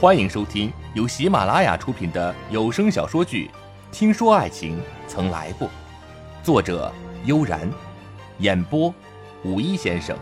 [0.00, 3.50] 欢迎收听由喜马拉雅出品的有声小说剧
[3.92, 5.66] 《听说爱情曾来过》，
[6.40, 6.92] 作者
[7.24, 7.68] 悠然，
[8.38, 8.94] 演播
[9.42, 10.16] 五一先生，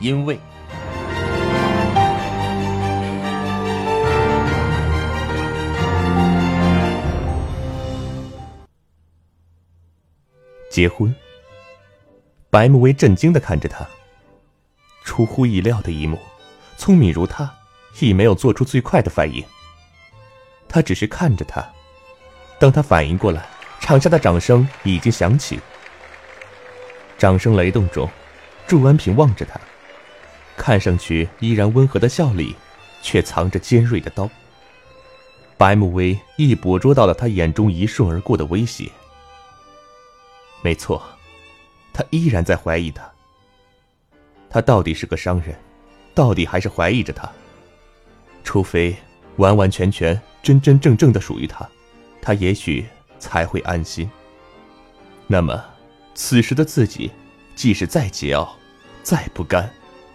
[0.00, 0.36] 因为
[10.68, 11.14] 结婚。
[12.50, 13.86] 白慕薇震惊的看着他。
[15.04, 16.18] 出乎意料的一幕，
[16.76, 17.54] 聪明如他，
[18.00, 19.44] 亦没有做出最快的反应。
[20.68, 21.64] 他只是看着他，
[22.58, 23.46] 当他反应过来，
[23.80, 25.60] 场下的掌声已经响起。
[27.16, 28.08] 掌声雷动中，
[28.66, 29.60] 祝安平望着他，
[30.56, 32.56] 看上去依然温和的笑里，
[33.02, 34.28] 却藏着尖锐的刀。
[35.56, 38.90] 白慕薇亦捕捉到了他眼中一瞬而过的威胁。
[40.62, 41.00] 没错，
[41.92, 43.08] 他依然在怀疑他。
[44.50, 45.56] 他到底是个商人，
[46.14, 47.30] 到底还是怀疑着他。
[48.44, 48.94] 除非
[49.38, 51.68] 完完全全、真真正正的属于他，
[52.22, 52.84] 他也许
[53.18, 54.08] 才会安心。
[55.26, 55.64] 那么，
[56.14, 57.10] 此时的自己，
[57.56, 58.48] 即使再桀骜、
[59.02, 59.68] 再不甘，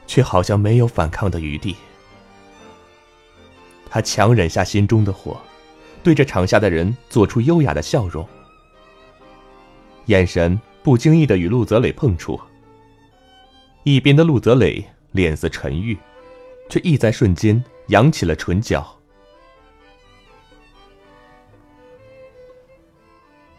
[0.08, 1.76] 却好像没有反抗的余地。
[3.90, 5.42] 他强忍下心中的火，
[6.04, 8.26] 对着场下的人做出优雅的笑容，
[10.06, 12.40] 眼神不经意的与陆泽磊碰触。
[13.84, 15.98] 一边的陆泽磊脸色沉郁，
[16.70, 18.98] 却亦在瞬间扬起了唇角。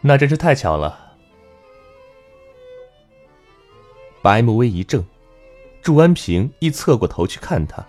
[0.00, 1.14] 那真是太巧了。
[4.22, 5.04] 白慕薇一怔，
[5.82, 7.86] 祝安平亦侧过头去看他。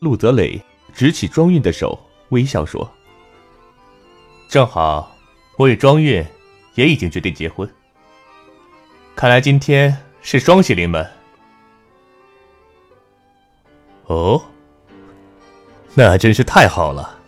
[0.00, 0.60] 陆泽磊
[0.92, 1.98] 执起庄韵的手，
[2.28, 2.90] 微笑说
[4.48, 5.10] ：“正好，
[5.56, 6.24] 我与庄韵
[6.74, 7.68] 也已经决定结婚。
[9.16, 11.08] 看来今天是双喜临门。”
[14.06, 14.44] 哦，
[15.96, 17.18] 那真是太好了。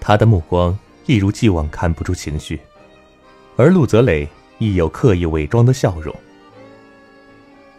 [0.00, 2.60] 他的目光一如既往看不出情绪，
[3.56, 4.28] 而陆泽磊
[4.58, 6.14] 亦有刻意伪装的笑容。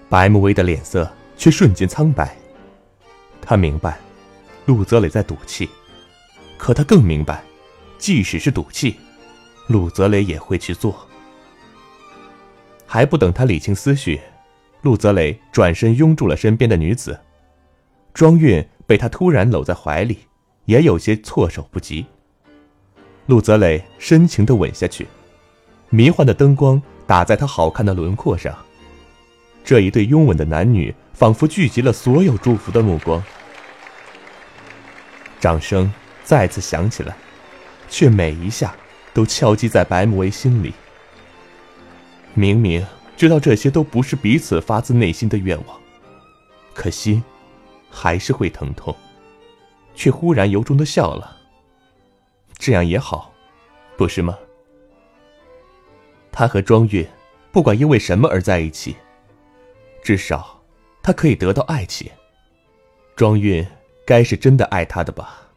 [0.07, 2.35] 白慕薇的脸色却瞬间苍白。
[3.41, 3.99] 他明白，
[4.65, 5.67] 陆泽磊在赌气，
[6.57, 7.43] 可他更明白，
[7.97, 8.95] 即使是赌气，
[9.67, 10.95] 陆泽磊也会去做。
[12.85, 14.21] 还不等他理清思绪。
[14.81, 17.19] 陆泽磊转身拥住了身边的女子，
[18.13, 20.19] 庄韵被他突然搂在怀里，
[20.65, 22.05] 也有些措手不及。
[23.27, 25.07] 陆泽磊深情的吻下去，
[25.89, 28.57] 迷幻的灯光打在他好看的轮廓上，
[29.63, 33.23] 这一对拥吻的男女仿佛聚集了所有祝福的目光。
[35.39, 35.91] 掌声
[36.23, 37.15] 再次响起来，
[37.89, 38.75] 却每一下
[39.13, 40.73] 都敲击在白慕薇心里。
[42.33, 42.85] 明明。
[43.19, 45.77] 知道这些都不是彼此发自内心的愿望，
[46.73, 47.21] 可心
[47.89, 48.95] 还是会疼痛，
[49.93, 51.37] 却忽然由衷的笑了。
[52.57, 53.33] 这样也好，
[53.97, 54.37] 不是吗？
[56.31, 57.09] 他和庄月，
[57.51, 58.95] 不管因为什么而在一起，
[60.03, 60.63] 至少
[61.01, 62.11] 他可以得到爱情。
[63.15, 63.65] 庄韵
[64.05, 65.49] 该是真的爱他的吧？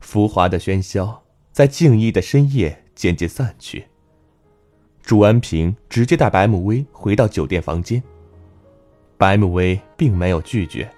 [0.00, 1.22] 浮华的喧嚣。
[1.52, 3.86] 在静谧的深夜渐渐散去。
[5.04, 8.02] 祝安平直接带白慕薇回到酒店房间。
[9.18, 10.90] 白慕薇并没有拒绝，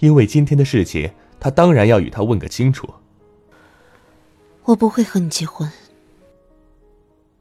[0.00, 2.86] 因为今天的事情，他当然要与他问个清楚。
[4.64, 5.68] 我不会和你结婚。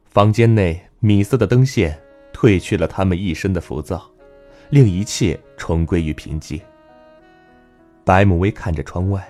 [0.05, 2.01] 房间内米色的灯线
[2.33, 4.09] 褪去了他们一身的浮躁，
[4.69, 6.59] 令一切重归于平静。
[8.05, 9.29] 白慕薇看着窗外，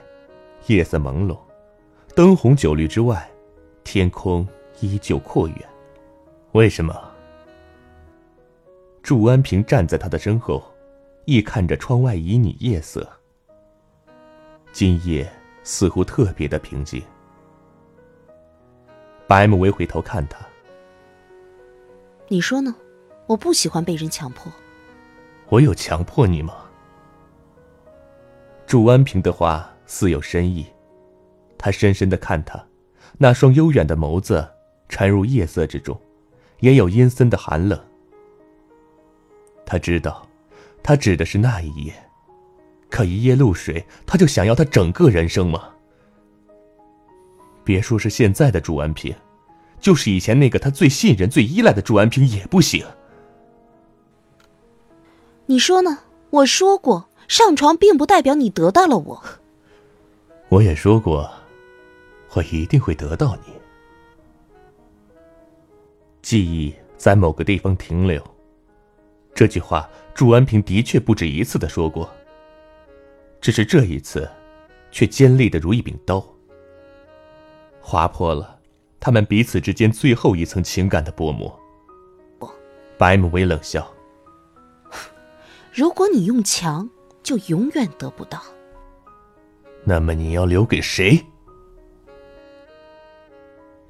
[0.67, 1.35] 夜色朦胧。
[2.15, 3.27] 灯红酒绿之外，
[3.83, 4.47] 天空
[4.79, 5.57] 依旧阔远。
[6.53, 6.99] 为什么？
[9.03, 10.63] 祝安平站在他的身后，
[11.25, 13.07] 亦看着窗外旖旎夜色。
[14.71, 15.31] 今夜
[15.63, 17.03] 似乎特别的平静。
[19.27, 20.39] 白慕薇回头看他
[22.27, 22.75] ：“你说呢？
[23.27, 24.51] 我不喜欢被人强迫。
[25.49, 26.55] 我有强迫你吗？”
[28.65, 30.65] 祝安平的话似有深意。
[31.59, 32.63] 他深深的看他，
[33.19, 34.47] 那双悠远的眸子
[34.87, 35.99] 沉入夜色之中，
[36.59, 37.79] 也有阴森的寒冷。
[39.65, 40.27] 他知道，
[40.81, 41.93] 他指的是那一夜，
[42.89, 45.69] 可一夜露水，他就想要他整个人生吗？
[47.63, 49.15] 别说是现在的朱安平，
[49.79, 52.85] 就是以前那个他最信任、最依赖的朱安平也不行。
[55.45, 55.99] 你说呢？
[56.31, 59.23] 我说过，上床并不代表你得到了我。
[60.49, 61.29] 我也说过。
[62.33, 63.58] 我一定会得到你。
[66.21, 68.21] 记忆在某个地方停留，
[69.33, 72.09] 这句话，祝安平的确不止一次的说过。
[73.41, 74.29] 只是这一次，
[74.91, 76.23] 却尖利的如一柄刀，
[77.79, 78.59] 划破了
[78.99, 81.57] 他们彼此之间最后一层情感的薄膜。
[82.97, 83.89] 白慕薇冷笑
[85.71, 86.89] ：“如果你用强，
[87.23, 88.41] 就永远得不到。
[89.85, 91.25] 那么你要留给谁？”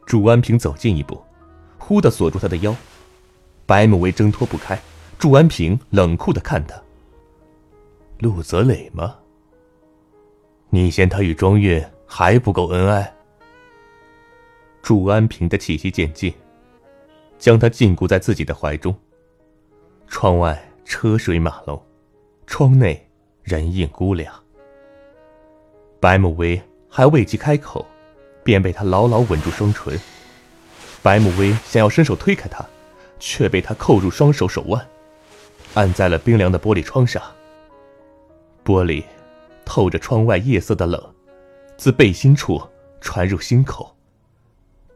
[0.06, 1.20] 祝安平走近一步，
[1.90, 2.76] 忽的锁住他的腰。
[3.66, 4.80] 白慕薇挣脱不开，
[5.18, 6.80] 祝安平冷酷的看他
[8.22, 9.16] ：“陆泽磊吗？
[10.70, 13.12] 你嫌他与庄月还不够恩爱？”
[14.84, 16.32] 祝安平的气息渐近。
[17.40, 18.94] 将他禁锢在自己的怀中。
[20.08, 21.82] 窗外车水马龙，
[22.46, 23.10] 窗内
[23.42, 24.32] 人影孤凉。
[26.00, 27.84] 白慕薇还未及开口，
[28.44, 29.98] 便被他牢牢吻住双唇。
[31.02, 32.66] 白慕薇想要伸手推开他，
[33.20, 34.86] 却被他扣住双手手腕，
[35.74, 37.22] 按在了冰凉的玻璃窗上。
[38.66, 39.04] 玻璃
[39.64, 41.02] 透着窗外夜色的冷，
[41.78, 42.62] 自背心处
[43.00, 43.96] 传入心口。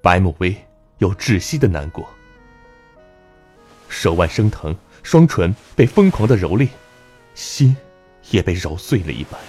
[0.02, 0.56] 白慕薇
[0.98, 2.06] 有窒息的难过。
[3.88, 6.68] 手腕生疼，双唇被疯狂的蹂躏，
[7.34, 7.76] 心
[8.30, 9.40] 也被揉碎了一般。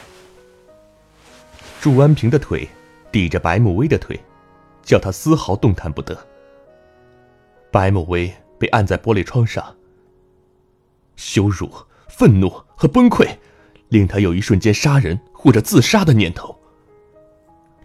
[1.81, 2.69] 祝安平的腿
[3.11, 4.19] 抵着白慕薇的腿，
[4.83, 6.17] 叫他丝毫动弹不得。
[7.75, 9.75] 白慕薇被按在玻璃窗上，
[11.17, 11.69] 羞辱、
[12.07, 13.27] 愤怒和崩溃，
[13.89, 16.57] 令他有一瞬间杀人或者自杀的念头。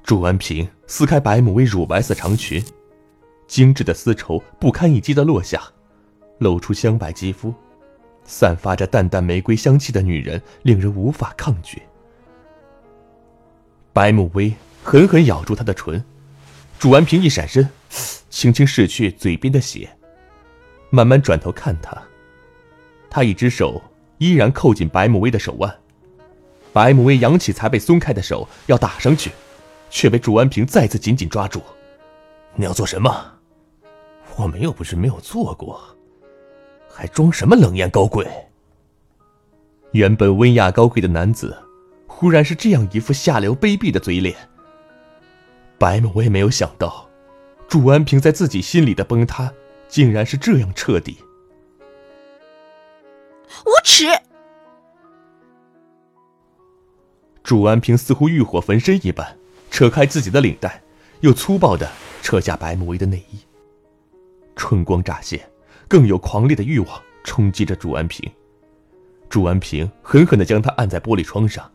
[0.03, 2.63] 祝安平撕开白慕薇乳白色长裙，
[3.47, 5.59] 精致的丝绸不堪一击的落下。
[6.37, 7.51] 露出香白肌肤，
[8.23, 11.81] 散发着淡淡玫瑰香气的女人，令人无法抗拒。
[13.91, 14.53] 白慕薇
[14.83, 16.05] 狠狠咬住他的唇，
[16.79, 17.69] 祝安平一闪身，
[18.29, 19.89] 轻轻拭去嘴边的血，
[20.89, 22.01] 慢慢转头看他。
[23.09, 23.81] 他一只手
[24.17, 25.75] 依然扣紧白慕威的手腕，
[26.71, 29.29] 白慕威扬起才被松开的手要打上去，
[29.89, 31.61] 却被祝安平再次紧紧抓住。
[32.55, 33.33] 你要做什么？
[34.37, 35.83] 我们又不是没有做过。
[36.87, 38.25] 还装什么冷艳高贵？
[39.91, 41.57] 原本温雅高贵的男子，
[42.07, 44.33] 忽然是这样一副下流卑鄙的嘴脸。
[45.79, 47.09] 白某，我也没有想到，
[47.67, 49.51] 祝安平在自己心里的崩塌，
[49.87, 51.17] 竟然是这样彻底。
[53.65, 54.05] 无耻！
[57.41, 59.37] 祝安平似乎欲火焚身一般，
[59.71, 60.83] 扯开自己的领带，
[61.21, 61.89] 又粗暴的
[62.21, 63.39] 扯下白慕薇的内衣，
[64.55, 65.49] 春光乍现。
[65.87, 68.31] 更有狂烈的欲望冲击着祝安平，
[69.27, 71.67] 祝安平狠狠的将他按在玻璃窗上。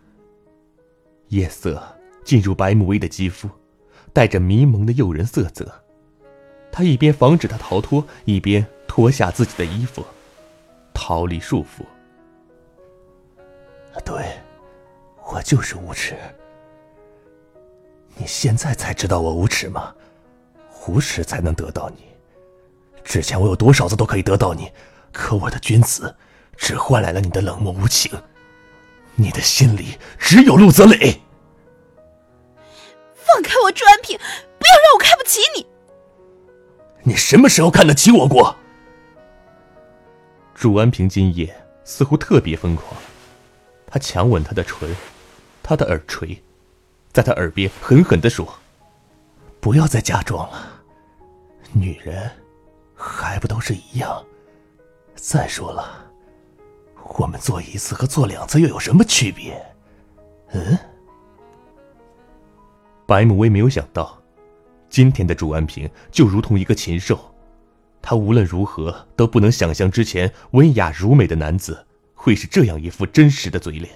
[1.30, 1.82] 夜色
[2.22, 3.50] 进入白慕薇的肌肤，
[4.14, 5.70] 带着迷蒙的诱人色泽。
[6.72, 10.02] 他一边防止他逃脱，一边脱下自己的衣服，
[10.94, 11.84] 逃离束缚。
[14.04, 14.40] 对，
[15.30, 16.16] 我就是无耻。
[18.16, 19.94] 你现在才知道我无耻吗？
[20.86, 22.04] 无耻才能得到你。
[23.04, 24.70] 之前我有多少次都可以得到你，
[25.12, 26.14] 可我的君子，
[26.56, 28.10] 只换来了你的冷漠无情。
[29.14, 31.20] 你的心里只有陆泽磊。
[33.34, 35.66] 放开我，朱安平，不要让我看不起你。
[37.02, 38.54] 你什么时候看得起我过？
[40.54, 41.52] 朱安平今夜
[41.84, 42.94] 似乎特别疯狂，
[43.88, 44.94] 他强吻她的唇，
[45.64, 46.40] 她的耳垂，
[47.12, 48.46] 在他耳边狠狠的说
[49.58, 50.84] ：“不要再假装了，
[51.72, 52.30] 女人。”
[52.96, 54.24] 还不都是一样？
[55.16, 56.06] 再说了，
[57.18, 59.60] 我们做一次和做两次又有什么区别？
[60.52, 60.78] 嗯？
[63.06, 64.18] 白慕薇没有想到，
[64.88, 67.18] 今天的祝安平就如同一个禽兽。
[68.00, 73.88] 他无论如何都不能想象之前温雅如美的男子会是这样一副真实的嘴脸。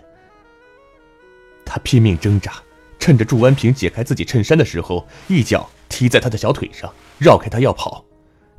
[1.64, 2.54] 他拼命挣扎，
[2.98, 8.04] 趁着祝安平解开自己衬衫的时候，一脚踢在他的小腿上，绕开他要跑。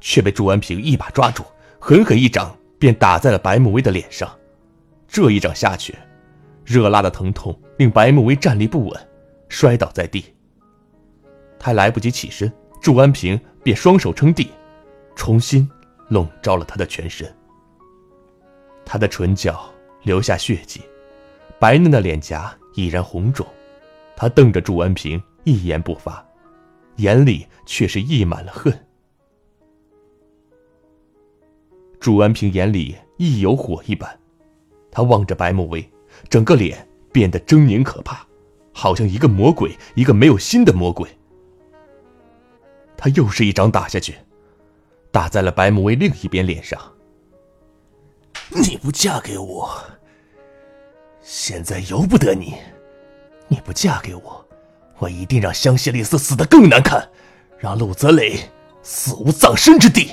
[0.02, 1.44] 却被祝安平一把抓住，
[1.78, 4.34] 狠狠一掌便打在了白慕薇的脸上。
[5.08, 5.94] 这一掌下去，
[6.64, 9.10] 热辣的疼痛令白慕薇站立不稳，
[9.50, 10.34] 摔倒在地。
[11.60, 12.52] 还来不及起身，
[12.82, 14.50] 祝安平便双手撑地，
[15.16, 15.70] 重新
[16.08, 17.32] 笼罩了他的全身。
[18.86, 19.70] 他的唇角
[20.02, 20.82] 留下血迹，
[21.60, 23.46] 白嫩的脸颊已然红肿。
[24.16, 26.26] 他瞪着祝安平，一言不发，
[26.96, 28.74] 眼里却是溢满了恨。
[32.00, 34.10] 祝安平眼里亦有火一般，
[34.90, 35.88] 他望着白慕薇，
[36.30, 38.26] 整个脸变得狰狞可怕，
[38.74, 41.08] 好像一个魔鬼，一个没有心的魔鬼。
[43.02, 44.14] 他又是一掌打下去，
[45.10, 46.78] 打在了白慕薇另一边脸上。
[48.50, 49.82] 你不嫁给我，
[51.22, 52.56] 现在由不得你。
[53.48, 54.46] 你不嫁给我，
[54.98, 57.10] 我一定让香榭丽丝死得更难看，
[57.58, 58.38] 让陆泽磊
[58.84, 60.12] 死无葬身之地。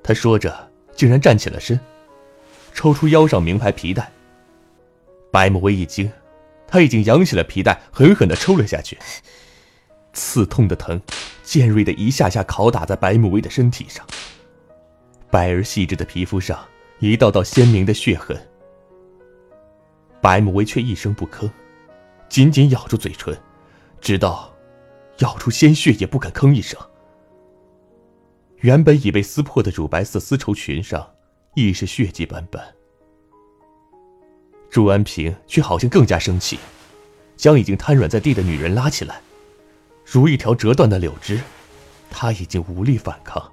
[0.00, 1.78] 他说着，竟然站起了身，
[2.72, 4.12] 抽出腰上名牌皮带。
[5.32, 6.08] 白慕薇一惊，
[6.68, 8.96] 他已经扬起了皮带，狠狠的抽了下去。
[10.14, 11.00] 刺痛的疼，
[11.48, 14.06] 尖锐的一下下拷打在白慕薇的身体上。
[15.30, 16.62] 白而细致的皮肤上，
[16.98, 18.38] 一道道鲜明的血痕。
[20.20, 21.50] 白慕薇却一声不吭，
[22.28, 23.34] 紧紧咬住嘴唇，
[23.98, 24.54] 直到
[25.20, 26.78] 咬出鲜血也不敢吭一声。
[28.58, 31.14] 原本已被撕破的乳白色丝绸裙上，
[31.54, 32.62] 亦是血迹斑斑。
[34.68, 36.58] 朱安平却好像更加生气，
[37.38, 39.22] 将已经瘫软在地的女人拉起来，
[40.10, 41.38] 如一条折断的柳枝，
[42.10, 43.52] 他已经无力反抗。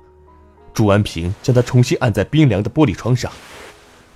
[0.73, 3.29] 朱安平将她重新按在冰凉的玻璃窗上，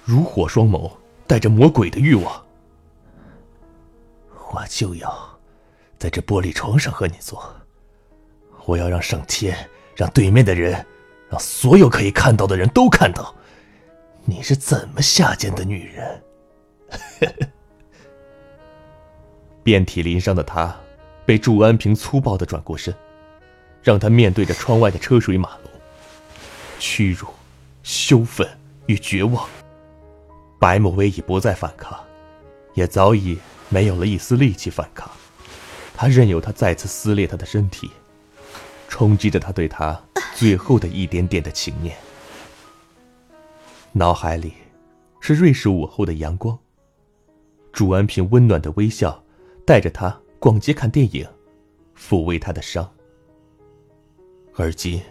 [0.05, 0.89] 如火双眸
[1.27, 2.45] 带着魔鬼的欲望。
[4.51, 5.39] 我就要
[5.97, 7.53] 在这玻璃窗上和你做，
[8.65, 10.85] 我要让上天，让对面的人，
[11.29, 13.35] 让所有可以看到的人都看到，
[14.23, 16.23] 你是怎么下贱的女人。
[19.61, 20.75] 遍体鳞伤的他，
[21.29, 22.91] 被祝安平粗暴的转过身，
[23.83, 25.71] 让他面对着窗外的车水马龙。
[26.79, 27.27] 屈辱、
[27.83, 28.49] 羞愤
[28.87, 29.47] 与绝望。
[30.57, 31.95] 白慕薇已不再反抗，
[32.73, 33.37] 也早已
[33.69, 35.07] 没有了一丝力气反抗。
[35.95, 37.91] 他任由他再次撕裂他的身体，
[38.87, 40.01] 冲击着他对他
[40.33, 41.95] 最后的一点点的情念。
[43.91, 44.53] 脑海里
[45.19, 46.57] 是瑞士午后的阳光。
[47.71, 49.23] 祝安平温暖的微笑，
[49.63, 51.27] 带着他逛街看电影，
[51.97, 52.89] 抚慰他的伤。
[54.55, 55.01] 而今，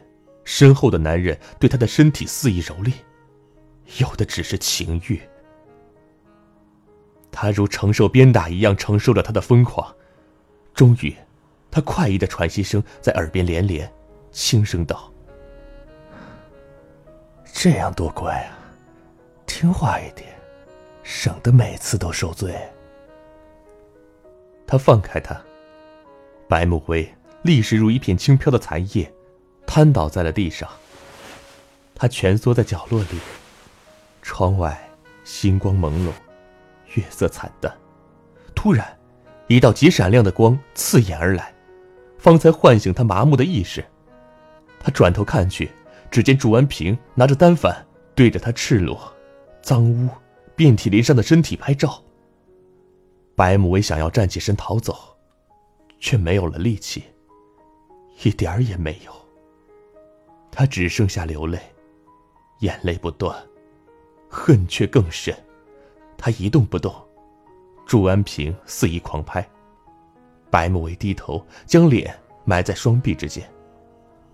[0.45, 2.93] 身后的男人对他的身体肆意蹂躏，
[3.99, 5.21] 有的只是情欲。
[7.31, 9.95] 他如承受鞭打一样承受着他的疯狂。
[10.75, 11.15] 终于，
[11.71, 13.91] 他快意的喘息声在耳边连连，
[14.33, 15.13] 轻声道
[17.53, 18.57] ：“这样多乖啊，
[19.47, 20.29] 听话一点。”
[21.05, 22.55] 省得每次都受罪。
[24.69, 25.35] 他放开他，
[26.47, 27.11] 白慕薇
[27.41, 29.11] 立时如一片轻飘的残叶，
[29.67, 30.69] 瘫倒在了地上。
[31.95, 33.19] 他蜷缩在角落里，
[34.21, 34.79] 窗外
[35.25, 36.11] 星光朦胧，
[36.95, 37.75] 月色惨淡。
[38.55, 38.87] 突然，
[39.47, 41.51] 一道极闪亮的光刺眼而来，
[42.19, 43.83] 方才唤醒他麻木的意识。
[44.79, 45.71] 他转头看去，
[46.11, 49.11] 只见祝安平拿着单反对着他赤裸、
[49.63, 50.11] 脏污。
[50.55, 52.03] 遍体鳞伤的身体拍照。
[53.39, 55.17] 白慕薇想要站起身逃走，
[56.01, 57.05] 却没有了力气，
[58.25, 59.13] 一点儿也没有。
[60.51, 61.57] 他只剩下流泪，
[62.63, 63.41] 眼泪不断，
[64.29, 65.33] 恨却更甚。
[66.17, 66.93] 他一动不动，
[67.87, 69.49] 祝安平肆意狂拍。
[70.51, 72.13] 白慕薇低头，将脸
[72.45, 73.49] 埋在双臂之间，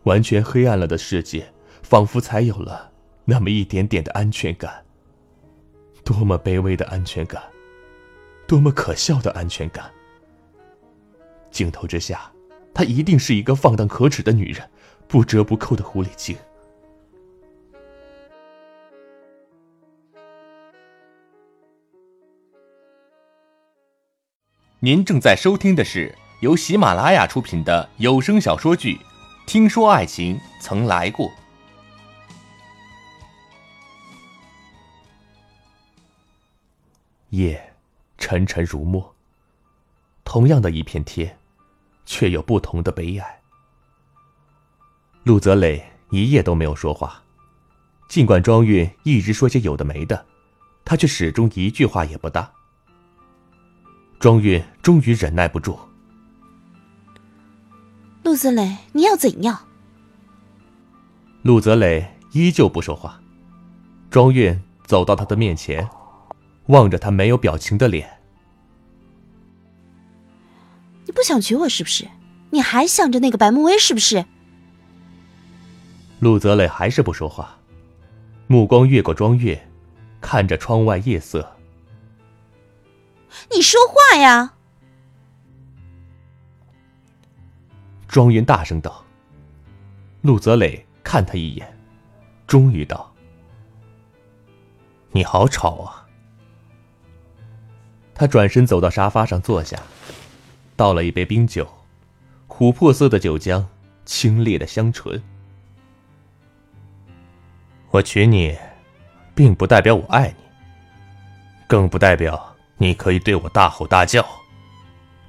[0.05, 1.47] 完全黑暗了的世界，
[1.83, 2.91] 仿佛才有了
[3.27, 4.83] 那么一点点的安全感。
[6.03, 7.43] 多么卑微的安全感，
[8.47, 9.91] 多么可笑的安全感！
[11.51, 12.31] 镜头之下，
[12.73, 14.69] 她一定是一个放荡可耻的女人，
[15.09, 16.37] 不折不扣的狐狸精。
[24.81, 28.97] 您正在收听的是由喜马拉雅出品的有声小说剧
[29.47, 31.29] 《听说爱情曾来过》。
[37.31, 37.74] 夜
[38.25, 39.15] 沉沉如墨。
[40.25, 41.39] 同样的一片天，
[42.07, 43.41] 却有不同的悲哀。
[45.25, 47.23] 陆泽磊一夜都没有说话，
[48.09, 50.25] 尽管庄韵一直说些有的没的，
[50.87, 52.51] 他却始终一句话也不搭。
[54.19, 55.79] 庄韵终于忍耐不住
[58.25, 59.67] ：“陆泽磊，你要怎样？”
[61.45, 63.21] 陆泽磊依旧不说话。
[64.11, 65.87] 庄韵走到他的面前。
[66.67, 68.21] 望着他没有表情的脸，
[71.05, 72.09] 你不想娶我是不是？
[72.51, 74.25] 你还想着那个白慕薇是不是？
[76.21, 77.59] 陆泽磊还是不说话，
[78.47, 79.69] 目光越过庄月，
[80.21, 81.57] 看着窗外夜色。
[83.55, 84.55] 你说话呀！
[88.07, 89.05] 庄云大声道。
[90.23, 91.79] 陆泽磊看他一眼，
[92.47, 93.13] 终于道
[95.13, 96.01] ：“你好吵啊。”
[98.15, 99.77] 他转身走到沙发上坐下，
[100.77, 101.69] 倒了一杯冰酒，
[102.49, 103.65] 琥珀色的酒浆，
[104.05, 105.21] 清冽的香醇。
[107.91, 108.57] 我娶你，
[109.35, 110.45] 并不代表我爱你，
[111.67, 114.25] 更不代表你可以对我大吼大叫。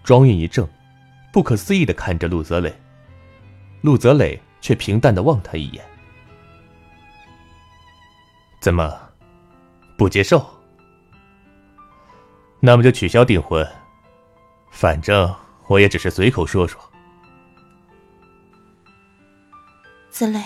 [0.04, 0.68] 庄韵一怔，
[1.34, 2.72] 不可思议的看着陆泽磊。
[3.82, 5.84] 陆泽磊却平淡的望他一眼。
[8.60, 8.96] 怎么，
[9.98, 10.55] 不接受？
[12.66, 13.64] 那么就取消订婚，
[14.72, 15.32] 反正
[15.68, 16.82] 我也只是随口说说。
[20.10, 20.42] 子磊，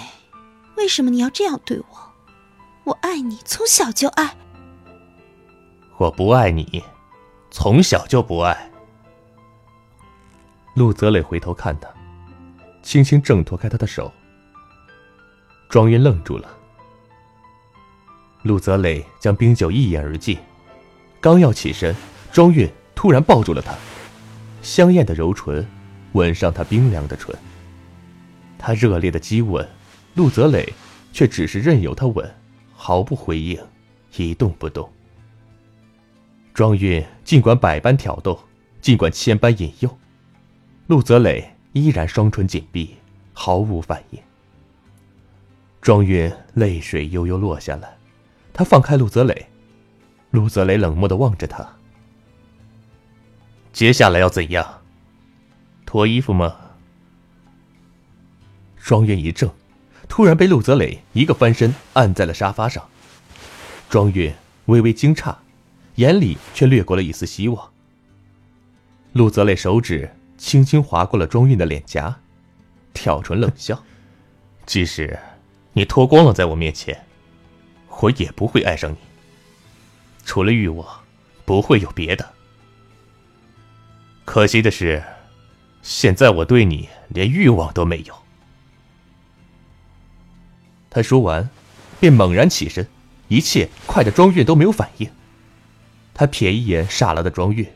[0.76, 1.86] 为什么你要这样对我？
[2.84, 4.36] 我爱你，从小就爱。
[5.98, 6.84] 我不爱你，
[7.52, 8.70] 从小就不爱。
[10.76, 11.88] 陆泽磊回头看他，
[12.82, 14.12] 轻轻挣脱开他的手。
[15.70, 16.50] 庄云愣住了。
[18.42, 20.38] 陆泽磊将冰酒一饮而尽，
[21.22, 21.94] 刚要起身，
[22.32, 23.76] 庄韵突然抱住了他，
[24.62, 25.68] 香艳的柔唇
[26.14, 27.36] 吻上他冰凉的唇。
[28.58, 29.68] 他热烈的激吻，
[30.16, 30.74] 陆泽磊
[31.12, 32.30] 却只是任由他吻，
[32.74, 33.60] 毫不回应，
[34.16, 34.90] 一动不动。
[36.54, 38.40] 庄韵尽管百般挑逗，
[38.82, 39.98] 尽管千般引诱，
[40.88, 42.96] 陆泽磊依然双唇紧闭，
[43.34, 44.20] 毫无反应。
[45.82, 47.98] 庄韵泪水悠悠落下来。
[48.52, 49.48] 他放开陆泽磊，
[50.32, 51.68] 陆泽磊冷漠的望着他。
[53.74, 54.82] 接下来要怎样？
[55.86, 56.56] 脱衣服吗？
[58.78, 59.52] 庄韵一怔，
[60.08, 62.88] 突然被陆泽磊一个翻身按在了沙发上。
[63.90, 64.34] 庄韵
[64.66, 65.36] 微微惊诧，
[65.96, 67.72] 眼里却掠过了一丝希望。
[69.14, 72.20] 陆泽磊手指轻轻划过了庄韵的脸颊，
[72.94, 73.84] 挑唇冷笑
[74.66, 75.18] ：“即使
[75.74, 77.06] 你脱光了，在我面前。”
[78.02, 78.98] 我也不会爱上你。
[80.26, 80.88] 除了欲望，
[81.46, 82.34] 不会有别的。
[84.26, 85.04] 可惜的是，
[85.82, 88.16] 现在我对你连欲望都没有。
[90.90, 91.50] 他说完，
[92.00, 92.88] 便猛然起身，
[93.28, 95.10] 一切快的庄月都没有反应。
[96.14, 97.74] 他瞥一眼傻了的庄月。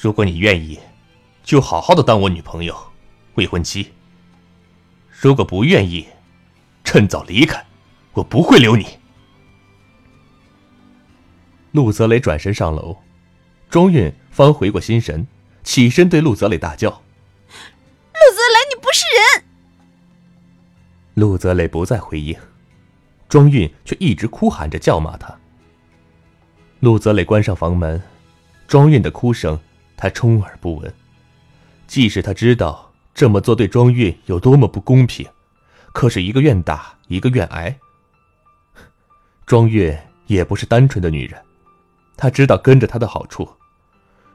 [0.00, 0.78] 如果你愿意，
[1.42, 2.76] 就好好的当我女朋友、
[3.34, 3.92] 未婚妻。
[5.10, 6.06] 如果不愿意，
[6.84, 7.64] 趁早离开。
[8.14, 8.86] 我不会留你。
[11.72, 12.96] 陆泽雷转身上楼，
[13.70, 15.26] 庄韵方回过心神，
[15.64, 16.90] 起身对陆泽雷大叫
[18.12, 19.44] ：“陆泽雷，你不是人！”
[21.14, 22.36] 陆泽雷不再回应，
[23.26, 25.34] 庄韵却一直哭喊着叫骂他。
[26.80, 28.00] 陆泽磊关上房门，
[28.68, 29.58] 庄韵的哭声
[29.96, 30.94] 他充耳不闻。
[31.86, 35.26] 即使他知道这么做对庄韵有多么不公平，
[35.92, 37.74] 可是一个愿打，一个愿挨。
[39.46, 41.40] 庄韵也不是单纯的女人，
[42.22, 43.48] 他知道跟着他的好处。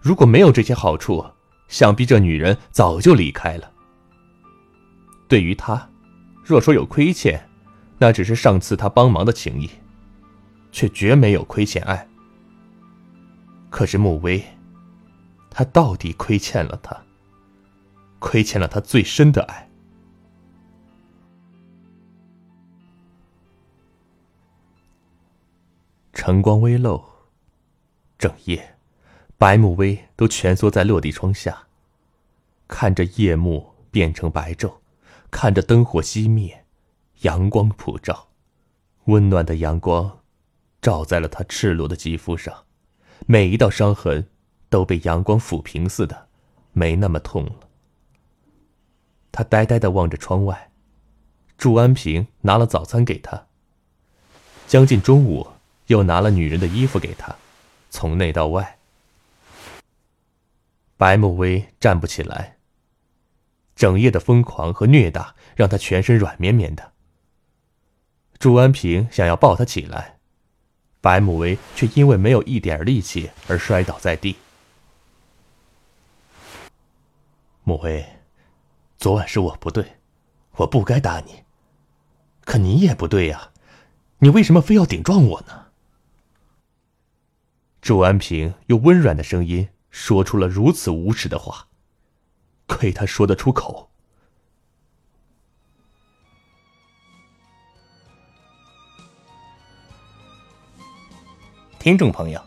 [0.02, 1.26] 如果没有这些好处，
[1.69, 3.71] 想必这女人早就离开了。
[5.30, 5.89] 对于他，
[6.43, 7.50] 若说有亏欠，
[7.97, 9.69] 那只是上次他帮忙的情谊，
[10.69, 12.06] 却绝没有亏欠爱。
[13.69, 14.43] 可是穆威，
[15.50, 16.93] 他到底亏欠了他，
[18.19, 19.69] 亏欠了他最深的爱。
[26.12, 27.02] 晨光微露，
[28.17, 28.75] 整夜，
[29.38, 31.67] 白慕薇都蜷缩在落地窗下，
[32.67, 34.73] 看着夜幕变成白昼，
[35.30, 36.65] 看着灯火熄灭，
[37.21, 38.30] 阳光普照，
[39.06, 40.19] 温暖的阳光
[40.82, 42.63] 照在了她赤裸的肌肤上，
[43.25, 44.27] 每一道伤痕
[44.69, 46.27] 都被阳光抚平似的，
[46.73, 47.51] 没那么痛了。
[49.32, 50.71] 他呆呆的望着窗外，
[51.58, 53.45] 祝安平拿了早餐给他。
[54.65, 55.47] 将近中午。
[55.88, 57.34] 又拿了女人的衣服给他，
[57.89, 58.78] 从内到外。
[60.97, 62.58] 白慕薇站不起来。
[63.76, 66.93] 整夜的疯狂和虐打让他全身软绵绵的。
[68.39, 70.17] 朱安平想要抱她起来，
[71.00, 74.36] 白慕薇却因为没有一点力气而摔倒在地。
[77.63, 78.04] 慕薇，
[78.97, 79.97] 昨晚是我不对，
[80.54, 81.43] 我不该打你。
[82.45, 83.52] 可你也不对呀，
[84.19, 85.66] 你为什么非要顶撞我呢？
[87.88, 91.67] 祝安平用温软的声音说出了如此无耻的话，
[92.65, 93.89] 亏他说得出口。
[101.80, 102.41] 听众朋友，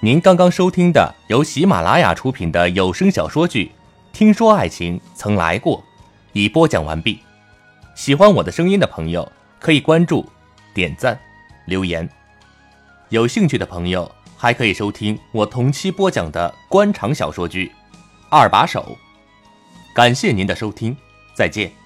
[0.00, 3.72] 您刚刚收听的由喜马拉雅出品的有声小说剧
[4.16, 5.78] 《听说爱情曾来过》，
[6.34, 7.18] 已播讲完毕。
[7.96, 10.24] 喜欢我的声音的朋友，可以关注、
[10.72, 11.18] 点赞、
[11.66, 12.08] 留言。
[13.08, 14.08] 有兴趣的朋友。
[14.40, 17.66] 还可以收听我同期播讲的官场小说剧
[18.30, 18.96] 《二把手》，
[19.94, 20.96] 感谢您的收听，
[21.34, 21.77] 再见。